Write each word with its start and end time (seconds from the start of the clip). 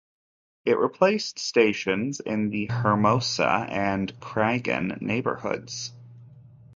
It 0.65 0.79
replaced 0.79 1.37
stations 1.37 2.19
in 2.21 2.49
the 2.49 2.65
Hermosa 2.73 3.67
and 3.69 4.11
Cragin 4.19 4.97
neighborhoods. 4.99 5.93